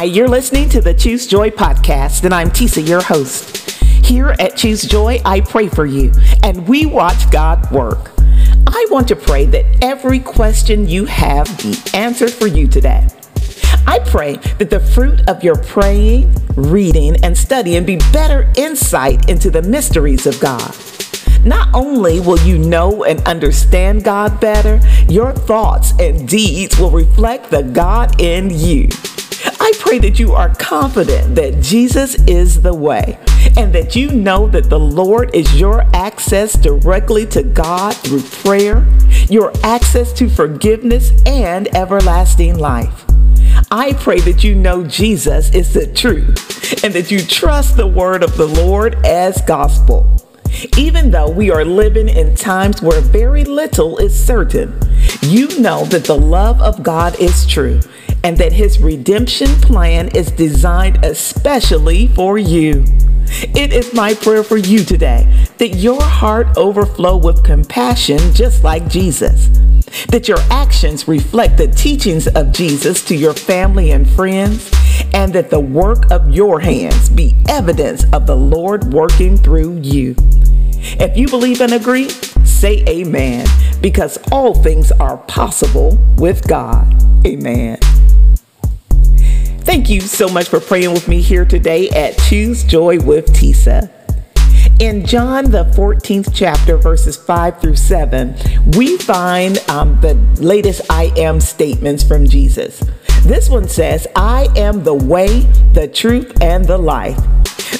[0.00, 3.70] Hi, you're listening to the Choose Joy podcast, and I'm Tisa, your host.
[3.82, 6.10] Here at Choose Joy, I pray for you,
[6.42, 8.10] and we watch God work.
[8.66, 13.06] I want to pray that every question you have be answered for you today.
[13.86, 19.50] I pray that the fruit of your praying, reading, and studying be better insight into
[19.50, 20.74] the mysteries of God.
[21.44, 27.50] Not only will you know and understand God better, your thoughts and deeds will reflect
[27.50, 28.88] the God in you.
[29.70, 33.20] I pray that you are confident that Jesus is the way
[33.56, 38.84] and that you know that the Lord is your access directly to God through prayer,
[39.28, 43.04] your access to forgiveness and everlasting life.
[43.70, 48.24] I pray that you know Jesus is the truth and that you trust the word
[48.24, 50.20] of the Lord as gospel.
[50.78, 54.76] Even though we are living in times where very little is certain,
[55.22, 57.78] you know that the love of God is true
[58.22, 62.84] and that his redemption plan is designed especially for you.
[63.54, 68.88] It is my prayer for you today that your heart overflow with compassion just like
[68.88, 69.48] Jesus.
[70.08, 74.70] That your actions reflect the teachings of Jesus to your family and friends,
[75.12, 80.14] and that the work of your hands be evidence of the Lord working through you.
[80.98, 82.08] If you believe and agree,
[82.44, 83.46] say amen,
[83.80, 86.86] because all things are possible with God.
[87.26, 87.78] Amen.
[89.90, 93.90] You so much for praying with me here today at Choose Joy with Tisa.
[94.78, 98.36] In John, the 14th chapter, verses 5 through 7,
[98.76, 102.78] we find um, the latest I am statements from Jesus.
[103.22, 105.40] This one says, I am the way,
[105.72, 107.18] the truth, and the life.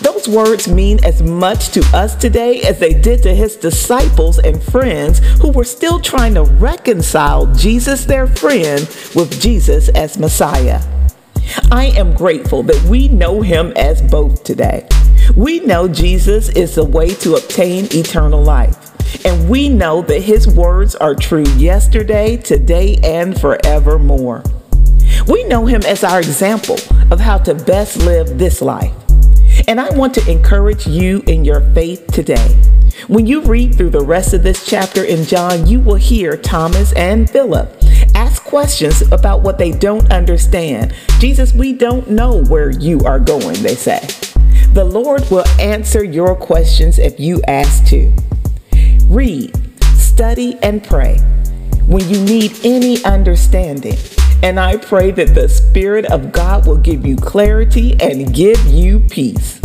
[0.00, 4.62] Those words mean as much to us today as they did to his disciples and
[4.62, 10.80] friends who were still trying to reconcile Jesus, their friend, with Jesus as Messiah.
[11.70, 14.86] I am grateful that we know him as both today.
[15.36, 18.76] We know Jesus is the way to obtain eternal life.
[19.24, 24.42] And we know that his words are true yesterday, today, and forevermore.
[25.26, 26.78] We know him as our example
[27.10, 28.94] of how to best live this life.
[29.66, 32.56] And I want to encourage you in your faith today.
[33.06, 36.92] When you read through the rest of this chapter in John, you will hear Thomas
[36.94, 37.77] and Philip
[38.18, 40.92] ask questions about what they don't understand.
[41.20, 44.00] Jesus, we don't know where you are going, they say.
[44.72, 48.12] The Lord will answer your questions if you ask to.
[49.04, 49.54] Read,
[49.94, 51.18] study, and pray
[51.86, 53.96] when you need any understanding.
[54.42, 58.98] And I pray that the Spirit of God will give you clarity and give you
[58.98, 59.60] peace.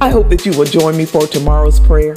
[0.00, 2.16] I hope that you will join me for tomorrow's prayer.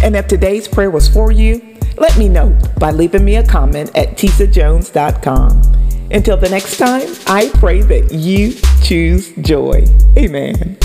[0.00, 3.90] And if today's prayer was for you, let me know by leaving me a comment
[3.96, 5.62] at tisajones.com.
[6.10, 9.84] Until the next time, I pray that you choose joy.
[10.16, 10.78] Amen.